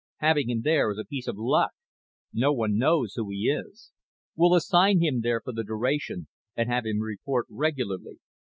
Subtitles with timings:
[0.17, 1.73] Having him there is a piece of luck.
[2.33, 3.91] No one knows who he is.
[4.35, 8.17] We'll assign him there for the duration and have him report regularly.